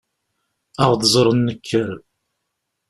[0.81, 1.91] Ad ɣ-d-ẓren nekker.